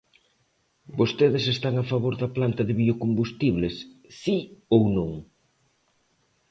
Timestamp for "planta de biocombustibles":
2.37-3.75